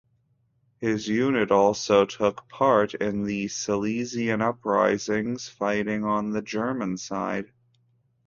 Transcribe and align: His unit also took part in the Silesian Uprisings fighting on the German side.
His 0.79 1.07
unit 1.07 1.51
also 1.51 2.07
took 2.07 2.49
part 2.49 2.95
in 2.95 3.23
the 3.23 3.49
Silesian 3.49 4.41
Uprisings 4.41 5.47
fighting 5.47 6.05
on 6.05 6.31
the 6.31 6.41
German 6.41 6.97
side. 6.97 7.51